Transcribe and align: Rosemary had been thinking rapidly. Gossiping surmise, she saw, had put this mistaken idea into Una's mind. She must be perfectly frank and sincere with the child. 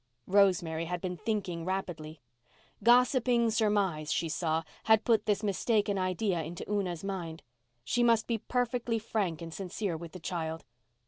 Rosemary 0.25 0.85
had 0.85 0.99
been 0.99 1.15
thinking 1.15 1.63
rapidly. 1.63 2.21
Gossiping 2.81 3.51
surmise, 3.51 4.11
she 4.11 4.29
saw, 4.29 4.63
had 4.85 5.03
put 5.03 5.27
this 5.27 5.43
mistaken 5.43 5.99
idea 5.99 6.41
into 6.41 6.67
Una's 6.67 7.03
mind. 7.03 7.43
She 7.83 8.01
must 8.01 8.25
be 8.25 8.39
perfectly 8.39 8.97
frank 8.97 9.43
and 9.43 9.53
sincere 9.53 9.95
with 9.95 10.13
the 10.13 10.19
child. 10.19 10.65